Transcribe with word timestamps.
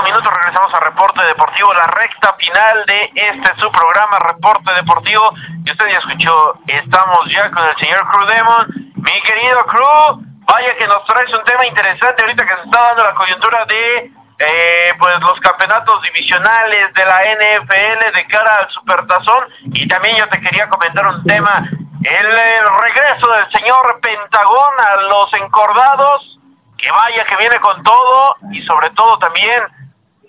minutos 0.00 0.32
regresamos 0.32 0.72
a 0.72 0.80
Reporte 0.80 1.22
Deportivo, 1.22 1.74
la 1.74 1.86
recta 1.88 2.32
final 2.38 2.86
de 2.86 3.12
este 3.14 3.54
su 3.60 3.70
programa 3.70 4.20
Reporte 4.20 4.72
Deportivo. 4.72 5.34
Y 5.66 5.70
usted 5.70 5.86
ya 5.86 5.98
escuchó, 5.98 6.54
estamos 6.66 7.30
ya 7.30 7.50
con 7.50 7.62
el 7.68 7.76
señor 7.76 8.08
Crew 8.08 8.24
Demon. 8.24 8.66
Mi 8.94 9.20
querido 9.20 9.66
Crew, 9.66 10.24
vaya 10.46 10.76
que 10.78 10.86
nos 10.86 11.04
traes 11.04 11.30
un 11.34 11.44
tema 11.44 11.66
interesante 11.66 12.22
ahorita 12.22 12.46
que 12.46 12.54
se 12.54 12.62
está 12.62 12.82
dando 12.82 13.04
la 13.04 13.14
coyuntura 13.14 13.66
de 13.66 14.10
eh, 14.38 14.94
pues 14.98 15.20
los 15.20 15.38
campeonatos 15.40 16.00
divisionales 16.00 16.94
de 16.94 17.04
la 17.04 17.20
NFL 17.24 18.16
de 18.16 18.26
cara 18.28 18.56
al 18.60 18.70
Supertazón. 18.70 19.44
Y 19.74 19.86
también 19.88 20.16
yo 20.16 20.26
te 20.30 20.40
quería 20.40 20.70
comentar 20.70 21.06
un 21.06 21.22
tema, 21.24 21.68
el 22.02 22.80
regreso 22.80 23.28
del 23.28 23.50
señor 23.50 24.00
Pentagón 24.00 24.74
a 24.78 24.96
los 25.02 25.34
encordados. 25.34 26.38
Que 26.78 26.90
vaya 26.90 27.24
que 27.26 27.36
viene 27.36 27.60
con 27.60 27.80
todo 27.84 28.36
y 28.50 28.60
sobre 28.62 28.90
todo 28.90 29.16
también 29.18 29.62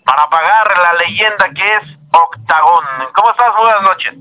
para 0.06 0.28
pagar 0.30 0.78
la 0.78 0.94
leyenda 0.94 1.50
que 1.56 1.76
es 1.76 1.84
Octagón. 2.12 2.86
¿Cómo 3.14 3.32
estás? 3.32 3.56
Buenas 3.56 3.82
noches. 3.84 4.14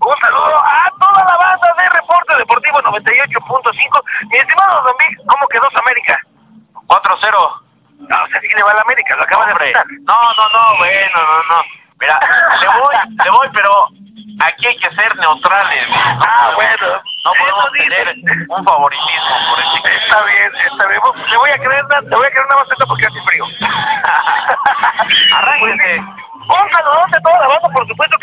Un 0.00 0.16
saludo 0.20 0.56
a 0.58 0.90
toda 0.98 1.24
la 1.24 1.36
banda 1.36 1.74
de 1.78 1.88
Reporte 1.90 2.36
Deportivo 2.36 2.80
98.5. 2.82 4.02
Mi 4.30 4.38
estimado 4.38 4.82
Don 4.82 4.94
Vic, 4.98 5.18
¿cómo 5.26 5.46
quedó 5.48 5.68
América? 5.78 6.18
4-0. 6.86 7.60
No, 8.08 8.24
o 8.24 8.26
sea, 8.28 8.40
sí 8.40 8.48
le 8.48 8.62
va 8.62 8.70
a 8.72 8.74
la 8.74 8.80
América, 8.82 9.14
lo 9.16 9.22
acaba 9.22 9.46
de 9.46 9.52
Hombre. 9.52 9.72
apuntar. 9.76 9.86
No, 10.06 10.18
no, 10.36 10.48
no, 10.50 10.76
bueno, 10.78 11.18
no, 11.22 11.42
no. 11.56 11.62
Mira, 12.00 12.18
le 12.60 12.68
voy, 12.80 12.96
le 13.24 13.30
voy, 13.30 13.48
pero 13.52 13.86
aquí 14.42 14.66
hay 14.66 14.76
que 14.78 14.90
ser 14.94 15.16
neutrales. 15.16 15.88
No 15.90 15.96
Ah, 16.24 16.50
bueno. 16.54 16.86
No 17.22 17.32
podemos 17.38 17.70
tener 17.72 18.14
un 18.48 18.64
favoritismo 18.64 19.36
por 19.50 19.60
el. 19.60 19.66
Está 20.00 20.22
bien, 20.24 20.50
está 20.72 20.86
bien. 20.86 21.00
Le 21.28 21.36
voy 21.36 21.50
a 21.50 21.58
creer, 21.58 21.84
le 22.08 22.16
voy 22.16 22.26
a 22.26 22.30
creer 22.30 22.46
una 22.46 22.56
maceta 22.56 22.86
porque 22.86 22.89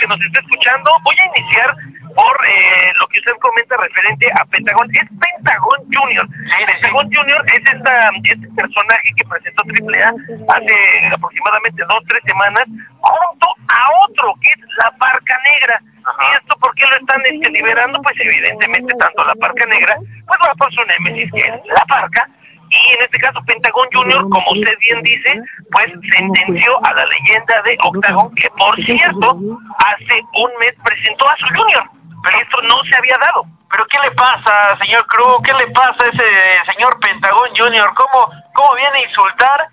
que 0.08 0.16
nos 0.16 0.26
está 0.26 0.40
escuchando. 0.40 0.92
Voy 1.04 1.16
a 1.20 1.38
iniciar 1.38 1.76
por 2.16 2.36
eh, 2.48 2.92
lo 3.00 3.08
que 3.08 3.20
usted 3.20 3.34
comenta 3.40 3.78
referente 3.78 4.32
a 4.34 4.46
Pentagón. 4.46 4.90
Es 4.96 5.08
Pentagón 5.20 5.80
Junior. 5.94 6.28
sí. 6.28 6.66
Pentagón 6.66 7.10
Junior 7.14 7.46
es 7.48 7.74
esta, 7.74 8.12
este 8.24 8.48
personaje 8.56 9.10
que 9.16 9.26
presentó 9.26 9.64
AAA 9.64 10.10
hace 10.56 11.08
aproximadamente 11.14 11.84
dos, 11.88 12.04
tres 12.08 12.22
semanas, 12.26 12.66
junto 13.00 13.48
a 13.68 13.82
otro, 14.08 14.34
que 14.42 14.50
es 14.50 14.60
la 14.78 14.92
Parca 14.98 15.38
Negra. 15.54 15.82
Ajá. 16.06 16.32
¿Y 16.32 16.38
esto 16.38 16.56
por 16.58 16.74
qué 16.76 16.86
lo 16.90 16.96
están 16.98 17.22
este, 17.26 17.50
liberando? 17.50 18.02
Pues 18.02 18.16
evidentemente 18.20 18.94
tanto 18.96 19.26
la 19.26 19.36
Parca 19.36 19.66
Negra, 19.66 19.96
pues 20.26 20.40
va 20.44 20.56
por 20.56 20.72
su 20.74 20.82
némesis, 20.86 21.32
que 21.32 21.42
es 21.42 21.66
la 21.66 21.86
Parca, 21.86 22.30
y 22.70 22.94
en 22.94 23.02
este 23.02 23.20
caso 23.20 23.42
Pentagón 23.46 23.88
Junior, 23.94 24.22
como 24.30 24.52
usted 24.52 24.78
bien 24.80 25.02
dice, 25.04 25.42
pues 25.72 25.92
sentenció 26.18 26.86
a 26.86 26.94
la 26.94 27.06
leyenda 27.06 27.62
de 27.64 27.78
Octagon, 27.82 28.36
que 28.36 28.50
por 28.52 28.76
cierto, 28.84 29.38
hace 29.78 30.22
un 30.34 30.52
mes 30.60 30.74
presentó 30.84 31.30
a 31.30 31.38
su 31.38 31.48
Junior, 31.48 31.84
pero 32.24 32.40
esto 32.40 32.62
no 32.64 32.84
se 32.84 32.96
había 32.96 33.18
dado. 33.18 33.46
Pero 33.70 33.86
¿qué 33.88 34.00
le 34.00 34.12
pasa, 34.12 34.78
señor 34.78 35.06
Cruz? 35.08 35.38
¿Qué 35.44 35.54
le 35.54 35.68
pasa 35.72 36.04
a 36.04 36.08
ese 36.08 36.72
señor 36.72 37.00
Pentagón 37.00 37.50
Junior? 37.56 37.94
¿Cómo, 37.96 38.32
cómo 38.54 38.76
viene 38.76 38.98
a 38.98 39.08
insultar 39.08 39.68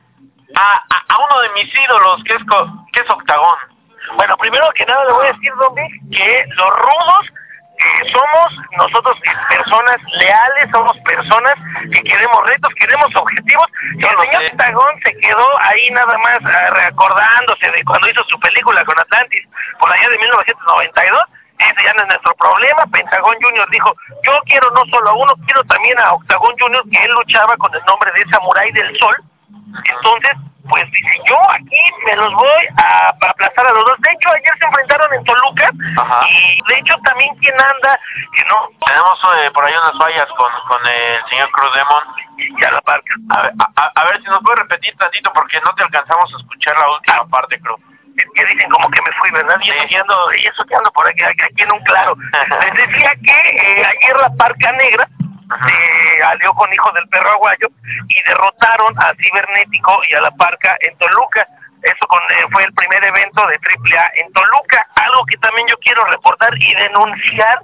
a, 0.56 0.82
a, 0.88 1.14
a 1.14 1.18
uno 1.18 1.40
de 1.42 1.48
mis 1.50 1.74
ídolos, 1.74 2.24
que 2.24 2.34
es, 2.34 2.42
que 2.92 3.00
es 3.00 3.10
Octagón? 3.10 3.58
Bueno, 4.16 4.36
primero 4.36 4.70
que 4.74 4.84
nada 4.84 5.04
le 5.04 5.12
voy 5.12 5.26
a 5.26 5.32
decir, 5.32 5.52
Don 5.58 5.74
Vic, 5.74 5.92
que 6.12 6.44
los 6.56 6.70
rudos 6.70 7.32
que 7.78 8.10
somos 8.10 8.52
nosotros 8.76 9.16
eh, 9.24 9.30
personas 9.48 9.96
leales, 10.12 10.70
somos 10.70 10.96
personas 10.98 11.54
que 11.90 12.02
queremos 12.02 12.46
retos, 12.46 12.72
queremos 12.74 13.14
objetivos. 13.14 13.66
Yo 13.96 14.08
el 14.08 14.26
señor 14.26 14.42
sé. 14.42 14.48
Pentagón 14.50 15.00
se 15.02 15.16
quedó 15.18 15.60
ahí 15.60 15.90
nada 15.90 16.18
más 16.18 16.38
ah, 16.44 16.70
recordándose 16.70 17.70
de 17.70 17.84
cuando 17.84 18.08
hizo 18.08 18.22
su 18.24 18.38
película 18.40 18.84
con 18.84 18.98
Atlantis 18.98 19.46
por 19.78 19.92
allá 19.92 20.08
de 20.08 20.18
1992. 20.18 21.22
Ese 21.58 21.84
ya 21.84 21.94
no 21.94 22.02
es 22.02 22.08
nuestro 22.08 22.34
problema. 22.34 22.86
Pentagón 22.86 23.36
Junior 23.40 23.68
dijo, 23.70 23.94
yo 24.24 24.32
quiero 24.46 24.70
no 24.72 24.84
solo 24.86 25.10
a 25.10 25.14
uno, 25.14 25.34
quiero 25.46 25.62
también 25.64 25.98
a 25.98 26.14
Octagón 26.14 26.54
Junior, 26.58 26.82
que 26.90 27.04
él 27.04 27.12
luchaba 27.12 27.56
con 27.56 27.72
el 27.74 27.84
nombre 27.84 28.10
de 28.12 28.28
Samurai 28.28 28.72
del 28.72 28.96
Sol. 28.98 29.16
Entonces, 29.84 30.32
pues 30.68 30.90
dice, 30.90 31.16
yo 31.26 31.36
aquí 31.50 31.80
me 32.06 32.16
los 32.16 32.32
voy 32.34 32.66
a, 32.78 32.82
a 33.06 33.08
aplastar 33.30 33.66
a 33.66 33.72
los 33.72 33.84
dos. 33.86 33.98
De 34.00 34.10
hecho, 34.12 34.30
ayer 34.30 34.52
se 34.58 34.64
enfrentaron 34.66 35.12
en 35.14 35.24
Toluca 35.24 35.70
Ajá. 35.98 36.26
y 36.30 36.60
de 36.68 36.78
hecho 36.78 36.94
también 37.04 37.34
quien 37.36 37.54
anda, 37.60 37.98
que 38.34 38.44
no, 38.46 38.68
Tenemos 38.86 39.18
eh, 39.38 39.50
por 39.52 39.64
ahí 39.64 39.74
unas 39.74 39.98
fallas 39.98 40.28
con, 40.36 40.50
con 40.68 40.80
el 40.86 41.24
señor 41.28 41.50
Cruz 41.50 41.74
Demon. 41.74 42.58
ya 42.60 42.70
la 42.70 42.80
parca. 42.82 43.14
A 43.30 43.42
ver, 43.42 43.52
a, 43.58 43.82
a- 43.82 43.92
a 43.94 44.04
ver 44.06 44.18
si 44.22 44.24
nos 44.30 44.40
puede 44.42 44.56
repetir 44.56 44.96
tantito 44.96 45.32
porque 45.32 45.60
no 45.60 45.74
te 45.74 45.82
alcanzamos 45.84 46.32
a 46.32 46.36
escuchar 46.38 46.76
la 46.78 46.90
última 46.90 47.26
parte, 47.28 47.58
Cruz. 47.60 47.80
Que 48.34 48.46
dicen 48.46 48.70
como 48.70 48.88
que 48.90 49.02
me 49.02 49.10
fui, 49.18 49.30
¿verdad? 49.32 49.58
Y 49.60 49.70
eso 49.70 49.88
que 49.88 49.96
ando, 49.96 50.34
y 50.34 50.46
eso 50.46 50.64
que 50.66 50.74
ando 50.76 50.90
por 50.92 51.06
aquí, 51.08 51.20
aquí 51.24 51.62
en 51.62 51.72
un 51.72 51.80
claro. 51.82 52.14
Les 52.62 52.74
decía 52.88 53.12
que 53.24 53.32
eh, 53.32 53.84
ayer 53.84 54.16
la 54.16 54.30
Parca 54.38 54.70
Negra. 54.72 55.08
Se 55.48 56.22
alió 56.22 56.52
con 56.54 56.72
Hijos 56.72 56.94
del 56.94 57.08
Perro 57.08 57.30
Aguayo 57.32 57.68
y 58.08 58.22
derrotaron 58.22 58.98
a 58.98 59.14
Cibernético 59.14 60.00
y 60.08 60.14
a 60.14 60.20
la 60.20 60.30
Parca 60.32 60.76
en 60.80 60.96
Toluca. 60.98 61.46
Eso 61.82 62.06
con, 62.06 62.20
eh, 62.22 62.46
fue 62.50 62.64
el 62.64 62.72
primer 62.72 63.04
evento 63.04 63.46
de 63.46 63.56
AAA 63.56 64.10
en 64.16 64.32
Toluca. 64.32 64.86
Algo 64.96 65.24
que 65.26 65.36
también 65.38 65.66
yo 65.68 65.76
quiero 65.78 66.04
reportar 66.06 66.56
y 66.56 66.74
denunciar 66.74 67.60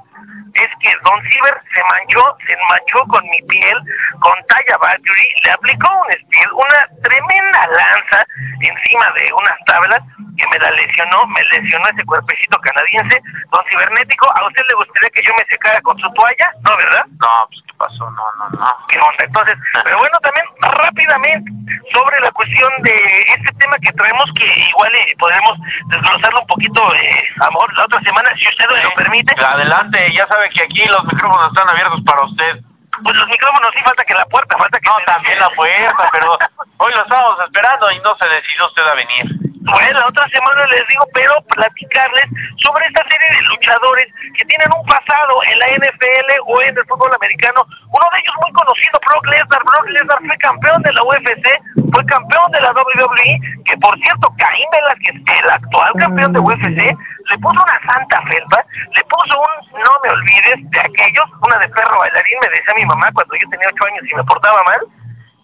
es 0.55 0.71
que 0.81 0.93
Don 1.05 1.23
Ciber 1.23 1.61
se 1.75 1.83
manchó, 1.85 2.37
se 2.47 2.57
manchó 2.69 3.05
con 3.09 3.25
mi 3.29 3.41
piel, 3.43 3.79
con 4.21 4.35
Talla 4.49 4.79
Valkyrie, 4.79 5.35
le 5.45 5.51
aplicó 5.51 5.89
un 5.89 6.13
speed, 6.13 6.51
una 6.53 6.89
tremenda 7.03 7.67
lanza 7.67 8.27
encima 8.61 9.11
de 9.13 9.33
unas 9.33 9.59
tablas 9.67 10.03
que 10.37 10.47
me 10.49 10.59
la 10.59 10.71
lesionó, 10.71 11.27
me 11.27 11.43
lesionó 11.45 11.87
ese 11.89 12.05
cuerpecito 12.05 12.59
canadiense. 12.61 13.21
Don 13.51 13.65
Cibernético, 13.69 14.31
¿a 14.31 14.47
usted 14.47 14.63
le 14.69 14.75
gustaría 14.75 15.11
que 15.11 15.23
yo 15.23 15.35
me 15.37 15.45
secara 15.47 15.81
con 15.83 15.99
su 15.99 16.11
toalla? 16.13 16.51
No, 16.63 16.77
¿verdad? 16.77 17.05
No, 17.21 17.29
pues 17.49 17.63
¿qué 17.67 17.73
pasó? 17.77 18.11
No, 18.11 18.25
no, 18.39 18.59
no. 18.59 18.73
¿Qué 18.89 18.99
onda? 18.99 19.25
Entonces, 19.25 19.57
pero 19.85 19.99
bueno, 19.99 20.19
también 20.21 20.47
rápidamente 20.61 21.51
sobre 21.93 22.21
la 22.21 22.31
cuestión 22.33 22.71
de 22.83 23.23
este 23.29 23.53
tema 23.59 23.77
que 23.79 23.93
traemos, 23.93 24.31
que 24.35 24.47
igual 24.69 24.95
eh, 24.95 25.15
podremos 25.19 25.59
desglosarlo 25.89 26.41
un 26.41 26.47
poquito, 26.47 26.95
eh, 26.95 27.25
amor, 27.41 27.73
la 27.75 27.85
otra 27.85 28.01
semana, 28.01 28.31
si 28.37 28.49
usted 28.49 28.65
me 28.71 28.83
lo 28.83 28.95
permite. 28.95 29.35
Adelante, 29.43 30.13
ya 30.13 30.27
sabe 30.27 30.40
que 30.49 30.63
aquí 30.63 30.85
los 30.87 31.05
micrófonos 31.05 31.49
están 31.49 31.69
abiertos 31.69 32.01
para 32.05 32.23
usted. 32.23 32.61
Pues 33.03 33.17
los 33.17 33.29
micrófonos 33.29 33.73
sí 33.75 33.83
falta 33.83 34.05
que 34.05 34.15
la 34.15 34.27
puerta, 34.27 34.57
falta 34.57 34.81
que... 34.81 34.89
No, 34.89 34.97
también 35.07 35.39
la 35.39 35.51
puerta, 35.51 36.09
pero 36.13 36.39
hoy 36.79 36.93
lo 36.93 37.03
estábamos 37.03 37.39
esperando 37.41 37.91
y 37.93 37.99
no 38.01 38.17
se 38.17 38.25
decidió 38.27 38.67
usted 38.67 38.83
a 38.83 38.95
venir. 38.95 39.50
Bueno, 39.61 40.01
la 40.01 40.07
otra 40.07 40.27
semana 40.29 40.67
les 40.67 40.87
digo, 40.89 41.05
pero 41.13 41.35
platicarles 41.49 42.25
sobre 42.57 42.87
esta 42.87 43.03
serie 43.05 43.29
de 43.37 43.43
luchadores 43.49 44.07
que 44.37 44.45
tienen 44.47 44.73
un 44.73 44.87
pasado 44.87 45.43
en 45.53 45.59
la 45.59 45.67
NFL 45.77 46.31
o 46.47 46.63
en 46.63 46.79
el 46.79 46.85
fútbol 46.87 47.13
americano. 47.15 47.67
Uno 47.93 48.07
de 48.13 48.19
ellos 48.21 48.35
muy 48.41 48.53
conocido, 48.53 48.99
Brock 49.05 49.27
Lesnar. 49.29 49.63
Brock 49.65 49.87
Lesnar 49.89 50.19
fue 50.25 50.37
campeón 50.39 50.81
de 50.83 50.93
la 50.93 51.03
UFC, 51.05 51.47
fue 51.93 52.05
campeón 52.07 52.51
de 52.53 52.61
la 52.61 52.73
WWE, 52.73 53.41
que 53.67 53.77
por 53.77 53.99
cierto, 54.01 54.33
Caín 54.39 54.67
Velázquez, 54.73 55.17
el 55.29 55.51
actual 55.51 55.93
campeón 55.99 56.33
de 56.33 56.39
UFC, 56.41 56.81
le 57.29 57.39
puso 57.39 57.63
una 57.63 57.81
santa 57.85 58.23
felpa, 58.23 58.65
le 58.97 59.05
puso 59.05 59.37
un 59.39 59.81
no 59.85 59.93
me 60.03 60.11
olvides 60.11 60.71
de 60.71 60.81
aquellos, 60.81 61.27
una 61.43 61.59
de 61.59 61.69
perro 61.69 61.99
bailarín, 61.99 62.39
me 62.41 62.49
decía 62.49 62.75
mi 62.75 62.87
mamá 62.87 63.11
cuando 63.13 63.35
yo 63.37 63.49
tenía 63.51 63.69
ocho 63.69 63.85
años 63.85 64.05
y 64.11 64.15
me 64.17 64.25
portaba 64.25 64.63
mal. 64.65 64.81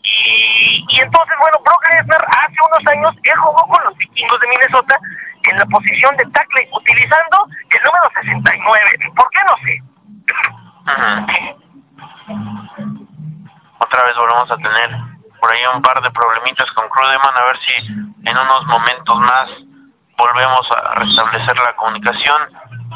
Y, 0.08 1.00
entonces, 1.00 1.36
bueno, 1.40 1.58
Brock 1.64 1.84
Lesnar 1.90 2.24
hace 2.28 2.56
unos 2.64 2.86
años, 2.86 3.14
él 3.22 3.38
jugó 3.38 3.66
con 3.66 3.84
los 3.84 3.96
vikingos 3.96 4.40
de 4.40 4.48
Minnesota 4.48 4.98
en 5.44 5.58
la 5.58 5.66
posición 5.66 6.16
de 6.16 6.24
tackle, 6.30 6.68
utilizando 6.72 7.46
el 7.70 7.82
número 7.82 8.10
69. 8.14 8.90
¿Por 9.14 9.30
qué 9.30 9.38
no 9.46 9.56
sé? 9.58 9.82
Otra 13.78 14.04
vez 14.04 14.16
volvemos 14.16 14.50
a 14.50 14.56
tener 14.56 14.90
por 15.40 15.50
ahí 15.50 15.60
un 15.74 15.82
par 15.82 16.00
de 16.02 16.10
problemitas 16.10 16.70
con 16.72 16.88
Crudeman, 16.88 17.36
a 17.36 17.44
ver 17.44 17.58
si 17.58 17.72
en 17.86 18.38
unos 18.38 18.66
momentos 18.66 19.18
más 19.18 19.50
volvemos 20.16 20.70
a 20.72 20.94
restablecer 20.94 21.56
la 21.58 21.74
comunicación 21.76 22.42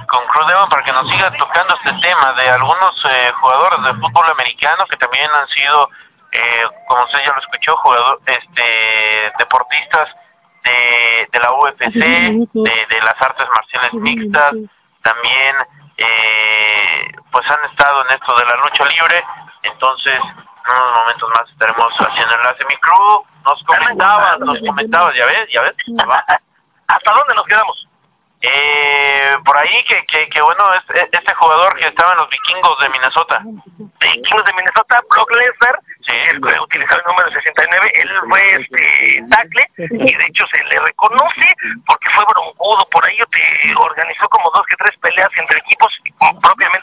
con 0.09 0.27
Crudeman 0.27 0.69
para 0.69 0.83
que 0.83 0.93
nos 0.93 1.09
siga 1.09 1.31
tocando 1.37 1.75
este 1.75 1.93
tema 2.01 2.33
de 2.33 2.51
algunos 2.51 3.05
eh, 3.05 3.33
jugadores 3.41 3.83
de 3.85 3.95
fútbol 3.95 4.31
americano 4.31 4.87
que 4.87 4.97
también 4.97 5.31
han 5.31 5.49
sido, 5.49 5.91
eh, 6.33 6.65
como 6.87 7.05
usted 7.05 7.19
ya 7.25 7.33
lo 7.33 7.41
escuchó, 7.41 7.77
jugador, 7.77 8.21
este, 8.27 9.33
deportistas 9.39 10.09
de, 10.65 11.29
de 11.33 11.41
la 11.41 11.53
UFC, 11.55 11.95
de, 11.95 12.87
de 12.89 13.03
las 13.03 13.21
artes 13.21 13.47
marciales 13.55 13.95
mixtas, 13.95 14.53
también 15.03 15.57
eh, 15.97 17.09
pues 17.31 17.51
han 17.51 17.65
estado 17.71 18.05
en 18.07 18.15
esto 18.15 18.37
de 18.37 18.45
la 18.45 18.57
lucha 18.57 18.85
libre, 18.85 19.25
entonces 19.63 20.15
en 20.15 20.73
unos 20.73 20.95
momentos 20.95 21.31
más 21.31 21.51
estaremos 21.51 21.93
haciendo 21.99 22.35
enlace. 22.35 22.65
Mi 22.67 22.77
crew 22.77 23.25
nos 23.45 23.65
comentabas, 23.65 24.39
nos 24.41 24.59
comentabas, 24.61 25.15
ya 25.15 25.27
ves, 25.27 25.49
ya 25.53 25.63
ves. 25.63 25.75
¿Hasta 26.87 27.13
dónde 27.13 27.35
nos 27.35 27.47
quedamos? 27.47 27.90
Eh, 28.43 29.37
por 29.45 29.57
ahí 29.57 29.85
que, 29.87 30.03
que, 30.07 30.29
que 30.31 30.41
bueno, 30.41 30.65
es, 30.75 31.09
este 31.13 31.35
jugador 31.35 31.77
que 31.77 31.89
estaba 31.89 32.13
en 32.13 32.19
los 32.19 32.31
vikingos 32.31 32.79
de 32.81 32.89
Minnesota. 32.89 33.43
Vikingos 34.01 34.45
de 34.47 34.53
Minnesota, 34.55 35.01
Brock 35.11 35.31
Lesnar, 35.33 35.79
sí. 36.01 36.13
él 36.31 36.41
utilizaba 36.63 37.03
el 37.03 37.07
número 37.07 37.31
69, 37.31 37.93
él 37.95 38.11
fue 38.29 38.55
este 38.55 39.25
tackle 39.29 39.67
y 39.77 40.15
de 40.15 40.27
hecho 40.27 40.47
se 40.47 40.65
le 40.65 40.81
reconoce 40.81 41.55
porque 41.87 42.09
fue 42.11 42.25
broncudo, 42.25 42.89
por 42.91 43.05
ahí 43.05 43.19
te 43.31 43.75
organizó 43.77 44.27
como 44.31 44.51
dos 44.53 44.65
que 44.67 44.77
tres 44.77 44.97
peleas 44.99 45.31
entre 45.37 45.59
equipos 45.59 45.93
propiamente 46.41 46.80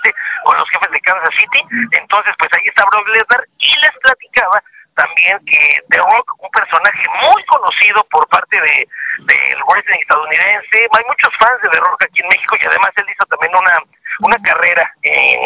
los 0.57 0.69
jefes 0.69 0.91
de 0.91 1.01
Kansas 1.01 1.35
City, 1.35 1.63
entonces 1.91 2.33
pues 2.37 2.51
ahí 2.53 2.61
está 2.65 2.85
Brock 2.85 3.07
Lesnar 3.09 3.43
y 3.59 3.75
les 3.77 3.97
platicaba 4.01 4.61
también 4.95 5.37
que 5.45 5.79
The 5.89 5.97
Rock, 5.97 6.33
un 6.39 6.49
personaje 6.49 7.07
muy 7.21 7.43
conocido 7.45 8.03
por 8.05 8.27
parte 8.29 8.59
de 8.59 8.87
del 9.19 9.63
wrestling 9.67 9.99
estadounidense, 10.01 10.87
hay 10.91 11.03
muchos 11.07 11.35
fans 11.37 11.61
de 11.61 11.69
The 11.69 11.79
Rock 11.79 12.03
aquí 12.03 12.21
en 12.21 12.29
México 12.29 12.55
y 12.61 12.65
además 12.65 12.91
él 12.97 13.05
hizo 13.09 13.25
también 13.25 13.55
una 13.55 13.79
una 14.19 14.37
carrera 14.41 14.91
en 15.03 15.39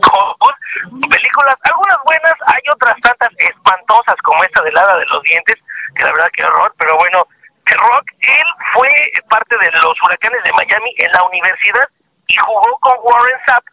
Hollywood, 0.00 1.08
películas, 1.10 1.56
algunas 1.62 1.98
buenas, 2.04 2.34
hay 2.46 2.62
otras 2.72 2.98
tantas 3.02 3.30
espantosas 3.38 4.16
como 4.22 4.42
esta 4.44 4.62
del 4.62 4.76
Hada 4.76 4.96
de 4.98 5.06
los 5.06 5.22
Dientes, 5.22 5.56
que 5.94 6.04
la 6.04 6.12
verdad 6.12 6.30
que 6.32 6.44
horror, 6.44 6.74
pero 6.78 6.96
bueno, 6.96 7.26
The 7.66 7.74
Rock, 7.74 8.06
él 8.20 8.46
fue 8.72 8.90
parte 9.28 9.56
de 9.56 9.72
los 9.72 10.02
huracanes 10.02 10.42
de 10.42 10.52
Miami 10.52 10.94
en 10.98 11.12
la 11.12 11.22
universidad 11.24 11.88
y 12.28 12.36
jugó 12.36 12.78
con 12.80 12.96
Warren 13.02 13.38
Sapp, 13.46 13.64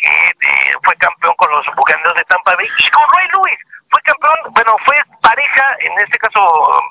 que 0.00 0.08
eh, 0.08 0.74
fue 0.82 0.96
campeón 0.96 1.34
con 1.36 1.50
los 1.50 1.66
Bucaneros 1.76 2.14
de 2.14 2.24
Tampa 2.24 2.56
Bay, 2.56 2.68
y 2.78 2.90
con 2.90 3.02
Ray 3.12 3.28
Lewis, 3.32 3.58
fue 3.90 4.00
campeón, 4.02 4.36
bueno, 4.50 4.76
fue 4.84 4.96
pareja, 5.20 5.64
en 5.80 5.98
este 6.00 6.18
caso 6.18 6.82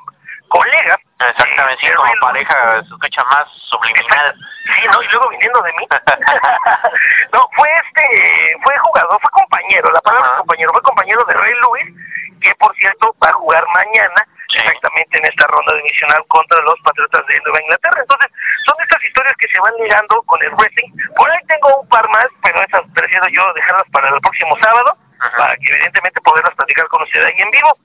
colega. 0.49 0.99
Exactamente, 1.19 1.85
sí, 1.85 1.93
como 1.95 2.13
pareja, 2.21 2.81
se 2.81 2.93
escucha 2.93 3.23
más 3.25 3.47
subliminal. 3.69 4.35
Sí, 4.63 4.87
no, 4.91 5.01
y 5.01 5.07
luego 5.07 5.29
viniendo 5.29 5.61
de 5.61 5.73
mí. 5.73 5.87
no, 7.33 7.49
fue 7.55 7.69
este, 7.85 8.57
fue 8.63 8.77
jugador, 8.77 9.19
fue 9.21 9.31
compañero, 9.31 9.91
la 9.91 10.01
palabra 10.01 10.37
compañero, 10.37 10.71
fue 10.71 10.81
compañero 10.81 11.23
de 11.25 11.33
Ray 11.33 11.53
Lewis, 11.61 12.39
que 12.41 12.55
por 12.55 12.75
cierto 12.75 13.15
va 13.23 13.29
a 13.29 13.33
jugar 13.33 13.65
mañana 13.73 14.27
en 15.11 15.25
esta 15.25 15.47
ronda 15.47 15.73
divisional 15.75 16.23
contra 16.27 16.61
los 16.61 16.79
Patriotas 16.81 17.25
de 17.27 17.39
Nueva 17.41 17.61
Inglaterra. 17.61 17.97
Entonces, 18.01 18.31
son 18.65 18.75
estas 18.81 19.03
historias 19.03 19.35
que 19.37 19.47
se 19.47 19.59
van 19.59 19.73
ligando 19.81 20.21
con 20.23 20.41
el 20.43 20.51
wrestling. 20.51 20.91
Por 21.15 21.29
ahí 21.29 21.37
tengo 21.47 21.81
un 21.81 21.87
par 21.89 22.07
más, 22.09 22.27
pero 22.43 22.61
esas 22.63 22.81
prefiero 22.93 23.27
yo 23.29 23.53
dejarlas 23.53 23.89
para 23.91 24.09
el 24.09 24.21
próximo 24.21 24.57
sábado, 24.59 24.97
para 25.37 25.55
que 25.57 25.67
evidentemente 25.73 26.21
poderlas 26.21 26.55
platicar 26.55 26.87
con 26.87 27.01
usted 27.03 27.23
ahí 27.23 27.35
en 27.37 27.51
vivo. 27.51 27.77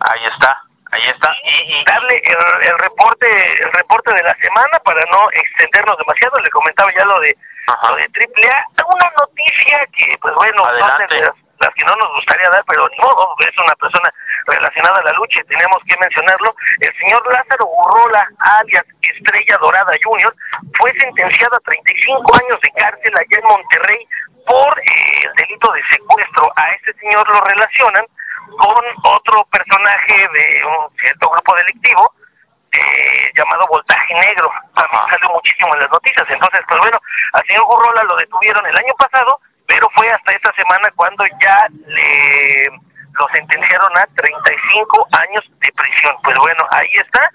Ahí 0.00 0.24
está. 0.26 0.62
Ahí 0.90 1.08
está. 1.08 1.34
Y, 1.44 1.84
darle 1.84 2.20
el, 2.24 2.68
el, 2.68 2.78
reporte 2.78 3.62
el 3.62 3.72
reporte 3.72 4.12
de 4.12 4.22
la 4.22 4.34
semana 4.34 4.78
para 4.84 5.02
no 5.06 5.30
extendernos 5.32 5.96
demasiado. 5.96 6.38
Le 6.40 6.50
comentaba 6.50 6.92
ya 6.92 7.04
lo 7.04 7.18
de 7.20 7.36
lo 7.66 7.96
de 7.96 8.02
AAA. 8.02 8.84
Una 8.86 9.10
noticia 9.16 9.86
que, 9.96 10.18
pues 10.20 10.34
bueno, 10.34 10.62
son 10.78 11.34
las 11.62 11.72
que 11.74 11.84
no 11.84 11.94
nos 11.96 12.12
gustaría 12.16 12.50
dar, 12.50 12.64
pero 12.66 12.88
ni 12.88 12.98
modo, 12.98 13.34
es 13.38 13.56
una 13.58 13.74
persona 13.76 14.12
relacionada 14.46 14.98
a 14.98 15.04
la 15.04 15.12
lucha 15.12 15.40
y 15.40 15.44
tenemos 15.44 15.80
que 15.86 15.96
mencionarlo. 15.96 16.54
El 16.80 16.92
señor 16.98 17.22
Lázaro 17.32 17.66
Urrola, 17.66 18.28
alias 18.38 18.84
Estrella 19.00 19.56
Dorada 19.58 19.92
Jr., 20.02 20.34
fue 20.76 20.92
sentenciado 20.98 21.56
a 21.56 21.60
35 21.60 22.34
años 22.34 22.60
de 22.60 22.70
cárcel 22.72 23.16
allá 23.16 23.38
en 23.38 23.44
Monterrey 23.44 24.08
por 24.44 24.78
eh, 24.80 25.22
el 25.24 25.32
delito 25.34 25.72
de 25.72 25.82
secuestro. 25.84 26.52
A 26.56 26.70
este 26.72 26.92
señor 26.94 27.28
lo 27.28 27.40
relacionan 27.42 28.04
con 28.58 28.84
otro 29.04 29.44
personaje 29.44 30.28
de 30.28 30.64
un 30.66 30.96
cierto 30.98 31.30
grupo 31.30 31.54
delictivo 31.54 32.12
eh, 32.72 33.30
llamado 33.36 33.68
Voltaje 33.68 34.14
Negro. 34.14 34.50
También 34.74 35.02
salió 35.10 35.30
muchísimo 35.30 35.74
en 35.74 35.80
las 35.80 35.90
noticias. 35.90 36.26
Entonces, 36.28 36.60
pues 36.66 36.80
bueno, 36.80 37.00
al 37.34 37.46
señor 37.46 37.62
Urrola 37.68 38.02
lo 38.02 38.16
detuvieron 38.16 38.66
el 38.66 38.76
año 38.76 38.94
pasado 38.98 39.38
pero 39.72 39.88
fue 39.94 40.06
hasta 40.10 40.32
esta 40.32 40.52
semana 40.52 40.90
cuando 40.96 41.24
ya 41.40 41.66
le 41.86 42.68
lo 43.18 43.28
sentenciaron 43.28 43.96
a 43.96 44.06
35 44.06 45.08
años 45.12 45.44
de 45.60 45.72
prisión. 45.72 46.14
Pues 46.22 46.36
bueno, 46.36 46.66
ahí 46.70 46.88
está. 46.94 47.30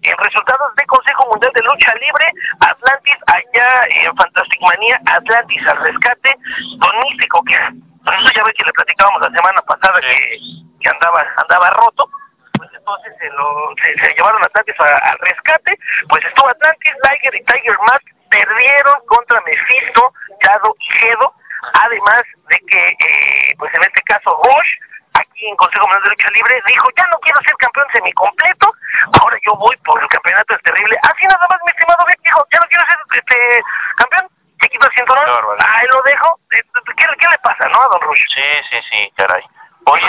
En 0.00 0.16
resultados 0.16 0.74
de 0.76 0.86
Consejo 0.86 1.26
Mundial 1.28 1.52
de 1.54 1.62
Lucha 1.62 1.94
Libre, 1.94 2.32
Atlantis 2.60 3.16
allá 3.26 3.86
en 3.90 4.16
Fantastic 4.16 4.60
Manía, 4.62 5.00
Atlantis 5.04 5.66
al 5.66 5.80
rescate, 5.80 6.34
Don 6.78 7.00
Místico, 7.02 7.42
que 7.44 7.54
eso 7.54 8.30
ya 8.34 8.44
ve 8.44 8.54
que 8.54 8.64
le 8.64 8.72
platicábamos 8.72 9.20
la 9.22 9.30
semana 9.30 9.60
pasada 9.62 10.00
que, 10.00 10.38
que 10.80 10.88
andaba 10.88 11.24
andaba 11.36 11.70
roto, 11.70 12.08
pues 12.54 12.70
entonces 12.74 13.14
se, 13.18 13.28
lo, 13.30 13.74
se, 13.76 14.14
llevaron 14.14 14.42
a 14.42 14.46
Atlantis 14.46 14.74
al 14.80 15.18
rescate, 15.18 15.78
pues 16.08 16.24
estuvo 16.24 16.48
Atlantis, 16.48 16.92
Liger 17.04 17.34
y 17.34 17.44
Tiger 17.44 17.76
Mask, 17.86 18.06
perdieron 18.30 19.06
contra 19.06 19.40
Mephisto, 19.42 20.12
Yado 20.42 20.74
y 20.80 20.84
Gedo, 20.98 21.34
Además 21.74 22.22
de 22.48 22.58
que, 22.66 22.88
eh, 22.98 23.54
pues 23.58 23.72
en 23.74 23.82
este 23.84 24.02
caso, 24.02 24.36
Bosch, 24.36 24.68
aquí 25.14 25.46
en 25.46 25.56
Consejo 25.56 25.86
Mundial 25.86 26.02
de 26.02 26.10
Lucha 26.10 26.30
Libre, 26.30 26.62
dijo, 26.66 26.88
ya 26.96 27.06
no 27.06 27.18
quiero 27.20 27.40
ser 27.42 27.54
campeón 27.56 27.86
semicompleto, 27.92 28.72
ahora 29.20 29.38
yo 29.46 29.54
voy 29.56 29.76
por 29.78 30.02
el 30.02 30.08
campeonato 30.08 30.54
es 30.54 30.62
terrible. 30.62 30.98
Así 31.02 31.24
nada 31.26 31.46
más, 31.48 31.58
mi 31.64 31.70
estimado 31.70 32.04
Vic, 32.06 32.18
dijo, 32.24 32.46
ya 32.50 32.58
no 32.58 32.66
quiero 32.66 32.84
ser 32.86 32.96
este 33.12 33.62
campeón, 33.96 34.28
se 34.60 34.68
quito 34.68 34.86
el 34.86 34.92
cinturón, 34.92 35.26
ahí 35.58 35.86
lo 35.88 36.02
dejo. 36.02 36.38
Eh, 36.50 36.62
¿Qué, 36.96 37.06
¿Qué, 37.18 37.28
le 37.28 37.38
pasa, 37.38 37.68
no, 37.68 37.82
a 37.82 37.88
Don 37.88 38.00
Rush? 38.00 38.22
Sí, 38.34 38.42
sí, 38.70 38.76
sí, 38.90 39.12
caray. 39.16 39.42
Oye, 39.84 40.06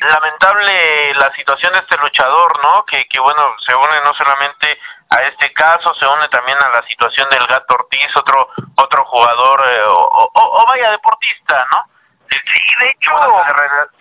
lamentable 0.00 1.14
la 1.14 1.32
situación 1.34 1.72
de 1.72 1.78
este 1.78 1.96
luchador, 1.98 2.60
¿no? 2.60 2.84
Que, 2.86 3.06
que 3.06 3.20
bueno, 3.20 3.54
se 3.58 3.74
une 3.74 4.00
no 4.02 4.12
solamente 4.14 4.78
a 5.10 5.22
este 5.22 5.52
caso, 5.52 5.94
se 5.94 6.06
une 6.06 6.28
también 6.28 6.58
a 6.58 6.70
la 6.70 6.82
situación 6.82 7.28
del 7.30 7.46
Gato 7.46 7.74
Ortiz, 7.74 8.16
otro 8.16 8.48
otro 8.76 9.04
jugador 9.06 9.62
eh, 9.66 9.82
o, 9.86 10.30
o, 10.34 10.66
vaya 10.66 10.90
deportista, 10.90 11.66
¿no? 11.72 11.84
Sí, 12.30 12.60
de 12.80 12.90
hecho... 12.90 13.10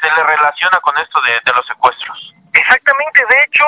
se, 0.02 0.12
le 0.12 0.24
relaciona 0.24 0.80
con 0.82 0.98
esto 0.98 1.22
de, 1.22 1.40
de 1.46 1.54
los 1.54 1.66
secuestros. 1.66 2.34
Exactamente, 2.54 3.26
de 3.26 3.44
hecho, 3.44 3.64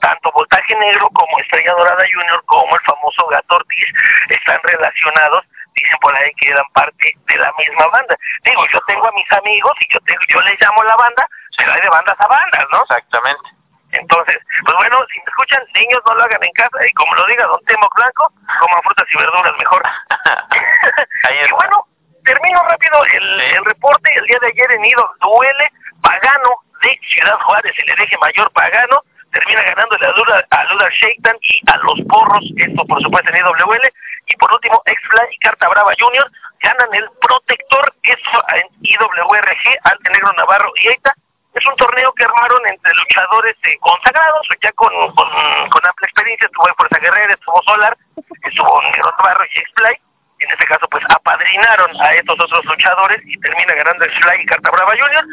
tanto 0.00 0.32
Voltaje 0.32 0.74
Negro 0.76 1.08
como 1.10 1.38
Estrella 1.40 1.72
Dorada 1.72 2.04
Junior 2.12 2.42
como 2.46 2.74
el 2.74 2.82
famoso 2.82 3.26
Gato 3.26 3.56
Ortiz 3.56 3.88
están 4.30 4.58
relacionados 4.62 5.44
dicen 5.74 5.98
por 6.00 6.14
ahí 6.14 6.30
que 6.36 6.50
eran 6.50 6.64
parte 6.72 7.12
de 7.26 7.36
la 7.36 7.52
misma 7.58 7.86
banda. 7.88 8.16
Digo, 8.44 8.66
yo 8.72 8.80
tengo 8.86 9.06
a 9.06 9.12
mis 9.12 9.32
amigos 9.32 9.72
y 9.80 9.92
yo 9.92 10.00
tengo, 10.00 10.20
yo 10.28 10.40
les 10.42 10.60
llamo 10.60 10.82
la 10.84 10.96
banda, 10.96 11.28
pero 11.56 11.72
hay 11.72 11.80
de 11.80 11.88
bandas 11.88 12.20
a 12.20 12.26
bandas, 12.26 12.66
¿no? 12.72 12.82
Exactamente. 12.82 13.50
Entonces, 13.92 14.36
pues 14.64 14.76
bueno, 14.76 14.98
si 15.12 15.18
me 15.18 15.24
escuchan, 15.26 15.62
niños 15.74 16.02
no 16.06 16.14
lo 16.14 16.22
hagan 16.24 16.42
en 16.42 16.52
casa 16.52 16.78
y 16.86 16.92
como 16.92 17.14
lo 17.14 17.26
diga 17.26 17.46
Don 17.46 17.64
Temo 17.64 17.88
Blanco, 17.94 18.32
coman 18.60 18.82
frutas 18.82 19.06
y 19.10 19.18
verduras 19.18 19.56
mejor. 19.58 19.82
y 21.48 21.52
bueno, 21.52 21.86
termino 22.24 22.62
rápido 22.68 23.04
el, 23.04 23.40
el 23.40 23.64
reporte. 23.64 24.10
El 24.14 24.26
día 24.26 24.38
de 24.40 24.48
ayer 24.48 24.72
en 24.72 24.84
Ido 24.84 25.10
duele 25.20 25.72
Pagano 26.02 26.50
de 26.82 26.98
Ciudad 27.08 27.38
Juárez, 27.40 27.72
el 27.78 27.90
hereje 27.90 28.16
mayor 28.18 28.50
Pagano, 28.52 29.02
termina 29.32 29.62
ganando 29.62 29.96
a 29.96 30.16
Luda, 30.16 30.46
a 30.50 30.64
Luda 30.72 30.88
Shaitan 30.90 31.36
y 31.42 31.70
a 31.70 31.76
los 31.78 32.00
Porros, 32.08 32.44
esto 32.56 32.84
por 32.86 33.02
supuesto 33.02 33.30
en 33.30 33.36
IWL, 33.38 33.92
y 34.26 34.36
por 34.36 34.52
último 34.52 34.82
X-Fly 34.84 35.26
y 35.32 35.38
Carta 35.38 35.68
Brava 35.68 35.92
Junior 35.98 36.30
ganan 36.60 36.94
el 36.94 37.08
Protector, 37.20 37.92
eso 38.02 38.44
en 38.54 38.66
IWRG, 38.82 39.78
Alte 39.84 40.10
Negro 40.10 40.32
Navarro 40.34 40.70
y 40.76 40.88
Eita, 40.88 41.14
es 41.54 41.66
un 41.66 41.76
torneo 41.76 42.12
que 42.12 42.24
armaron 42.24 42.66
entre 42.66 42.92
luchadores 42.94 43.56
eh, 43.64 43.76
consagrados, 43.80 44.48
ya 44.60 44.72
con, 44.72 44.92
con, 45.14 45.28
con, 45.70 45.86
amplia 45.86 46.06
experiencia, 46.06 46.46
estuvo 46.46 46.68
en 46.68 46.74
Fuerza 46.74 46.98
Guerrera, 46.98 47.32
estuvo 47.32 47.62
Solar, 47.62 47.96
estuvo 48.42 48.82
Negro 48.82 49.12
Navarro 49.18 49.44
y 49.44 49.58
X-Fly, 49.58 49.94
en 50.40 50.50
este 50.50 50.66
caso 50.66 50.86
pues 50.88 51.04
apadrinaron 51.08 52.00
a 52.00 52.14
estos 52.14 52.38
otros 52.38 52.64
luchadores 52.64 53.20
y 53.24 53.38
termina 53.40 53.74
ganando 53.74 54.04
X-Fly 54.04 54.42
y 54.42 54.46
Carta 54.46 54.70
Brava 54.70 54.92
Junior, 54.92 55.24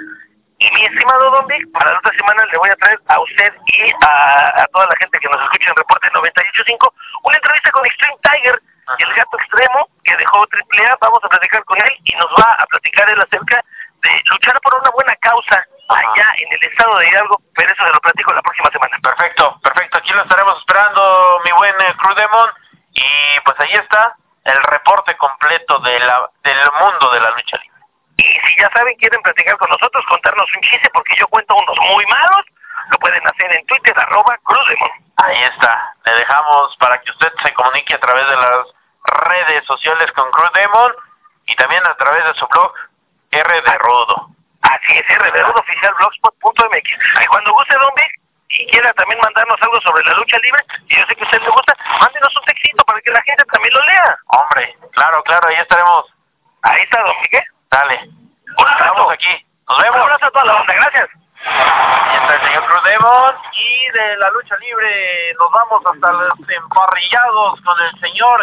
y 0.58 0.72
mi 0.72 0.86
estimado 0.86 1.32
Don 1.32 1.48
Vic, 1.48 1.70
para 1.74 1.92
la 1.92 2.00
otra 2.00 2.14
semana 2.14 2.46
le 2.46 2.58
voy 2.58 2.70
a 2.70 2.76
traer 2.78 3.00
a 3.08 3.20
usted 3.20 3.54
y 3.68 3.92
a, 4.02 4.68
toda 4.72 4.88
la 4.88 4.96
gente 4.96 5.20
que 5.20 5.28
nos 5.28 5.42
escucha 5.44 5.70
en 5.70 5.76
Reporte 5.76 6.10
98.5 6.12 6.94
una 7.24 7.36
entrevista 7.36 7.72
con 7.72 7.86
Extreme 7.86 8.16
Tiger, 8.24 8.62
el 9.00 9.14
gato 9.16 9.38
extremo 9.38 9.90
que 10.04 10.16
dejó 10.16 10.38
AAA. 10.40 10.98
Vamos 11.02 11.20
a 11.24 11.30
platicar 11.30 11.64
con 11.66 11.78
él 11.78 11.92
y 12.06 12.16
nos 12.16 12.32
va 12.40 12.54
a 12.54 12.66
platicar 12.68 13.10
él 13.10 13.20
acerca 13.20 13.64
de 14.02 14.22
luchar 14.30 14.60
por 14.62 14.74
causa 14.74 14.85
allá 15.90 16.34
en 16.38 16.54
el 16.54 16.64
estado 16.64 16.98
de 16.98 17.10
Hidalgo, 17.10 17.42
pero 17.54 17.72
eso 17.72 17.86
se 17.86 17.94
lo 17.94 18.00
platico 18.00 18.34
la 18.34 18.42
próxima 18.42 18.72
semana. 18.72 18.98
Perfecto, 19.02 19.60
perfecto. 19.62 19.98
Aquí 19.98 20.14
lo 20.14 20.22
estaremos 20.22 20.58
esperando, 20.60 21.42
mi 21.44 21.52
buen 21.52 21.76
eh, 21.82 21.94
Cruz 21.98 22.16
Demon. 22.16 22.50
Y 22.94 23.40
pues 23.44 23.60
ahí 23.60 23.74
está 23.74 24.16
el 24.46 24.62
reporte 24.64 25.16
completo 25.18 25.80
de 25.80 26.00
la, 26.00 26.30
del 26.44 26.72
mundo 26.82 27.12
de 27.12 27.20
la 27.20 27.32
lucha 27.32 27.58
libre. 27.58 27.82
Y 28.18 28.24
si 28.24 28.62
ya 28.62 28.70
saben, 28.70 28.96
quieren 28.96 29.22
platicar 29.22 29.58
con 29.58 29.70
nosotros, 29.70 30.06
contarnos 30.08 30.48
un 30.56 30.62
chiste, 30.62 30.90
porque 30.94 31.16
yo 31.18 31.28
cuento 31.28 31.56
unos 31.56 31.78
muy 31.92 32.06
malos, 32.06 32.46
lo 32.90 32.98
pueden 33.00 33.26
hacer 33.28 33.52
en 33.52 33.66
Twitter, 33.66 33.94
arroba 34.00 34.38
Cruzemon. 34.44 34.92
Ahí 35.18 35.44
está. 35.44 35.94
Le 36.06 36.14
dejamos 36.14 36.76
para 36.78 37.02
que 37.02 37.12
usted 37.12 37.32
se 37.42 37.54
comunique 37.54 37.94
a 37.94 38.00
través 38.00 38.28
de 38.30 38.36
las 38.36 38.68
redes 39.04 39.66
sociales 39.66 40.12
con 40.14 40.30
Cruz 40.32 40.52
Demon 40.54 40.94
y 41.48 41.56
también 41.56 41.86
a 41.86 41.96
través 41.96 42.24
de 42.26 42.34
su 42.36 42.48
blog 42.48 42.74
R 43.32 43.62
de 43.62 43.78
Rudo. 43.78 44.25
Así 44.86 44.98
es, 45.00 45.10
R 45.10 45.32
de 45.32 45.44
Rudo 45.44 45.60
oficial 45.60 45.94
blogspot.mx. 45.98 46.90
Ahí 47.18 47.26
cuando 47.28 47.52
guste, 47.54 47.74
Don 47.74 47.92
Vic, 47.96 48.12
y 48.50 48.68
quiera 48.68 48.94
también 48.94 49.20
mandarnos 49.20 49.60
algo 49.62 49.82
sobre 49.82 50.04
la 50.06 50.14
lucha 50.14 50.38
libre, 50.40 50.64
y 50.88 50.96
yo 50.96 51.06
sé 51.08 51.16
que 51.16 51.24
a 51.24 51.26
usted 51.26 51.42
le 51.42 51.50
gusta, 51.50 51.76
mándenos 52.00 52.36
un 52.38 52.44
textito 52.44 52.84
para 52.86 53.02
que 53.02 53.12
la 53.12 53.22
gente 53.24 53.44
también 53.46 53.74
lo 53.74 53.86
lea. 53.86 54.18
Hombre, 54.28 54.76
claro, 54.92 55.24
claro, 55.24 55.48
ahí 55.48 55.56
estaremos. 55.56 56.06
Ahí 56.62 56.82
está, 56.84 57.02
don 57.02 57.16
Miguel. 57.22 57.44
Dale. 57.72 58.00
Un 58.58 58.68
abrazo. 58.68 58.84
Estamos 58.86 59.12
aquí. 59.14 59.46
Nos 59.68 59.78
Un 59.78 59.84
vemos. 59.84 60.00
abrazo 60.02 60.26
a 60.26 60.32
toda 60.32 60.46
la 60.46 60.54
banda, 60.54 60.74
gracias. 60.74 61.10
Ahí 61.46 62.18
está 62.18 62.36
el 62.36 62.42
señor 62.42 62.66
Cruz 62.66 62.84
Demon. 62.84 63.36
Y 63.54 63.92
de 63.92 64.18
la 64.18 64.30
lucha 64.32 64.56
libre 64.58 65.34
nos 65.40 65.52
vamos 65.52 65.82
hasta 65.86 66.12
los 66.12 66.50
emparrillados 66.50 67.62
con 67.62 67.76
el 67.82 68.00
señor 68.00 68.30